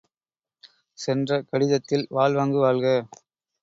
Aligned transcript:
சென்ற 0.97 1.41
கடிதத்தில் 1.43 2.07
வாழ்வாங்கு 2.11 2.59
வாழ்க! 2.59 2.85